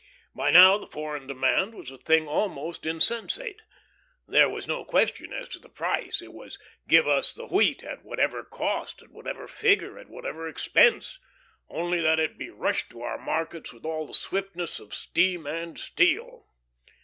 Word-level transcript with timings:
By 0.33 0.49
now 0.49 0.79
the 0.79 0.87
foreign 0.87 1.27
demand 1.27 1.75
was 1.75 1.91
a 1.91 1.97
thing 1.99 2.27
almost 2.27 2.87
insensate. 2.87 3.61
There 4.27 4.49
was 4.49 4.67
no 4.67 4.83
question 4.83 5.31
as 5.31 5.47
to 5.49 5.59
the 5.59 5.69
price. 5.69 6.23
It 6.23 6.33
was, 6.33 6.57
"Give 6.87 7.07
us 7.07 7.31
the 7.31 7.45
wheat, 7.45 7.83
at 7.83 8.03
whatever 8.03 8.43
cost, 8.43 9.03
at 9.03 9.11
whatever 9.11 9.47
figure, 9.47 9.99
at 9.99 10.09
whatever 10.09 10.47
expense; 10.47 11.19
only 11.69 12.01
that 12.01 12.19
it 12.19 12.35
be 12.39 12.49
rushed 12.49 12.89
to 12.89 13.03
our 13.03 13.19
markets 13.19 13.71
with 13.71 13.85
all 13.85 14.07
the 14.07 14.15
swiftness 14.15 14.79
of 14.79 14.91
steam 14.91 15.45
and 15.45 15.77
steel." 15.77 16.47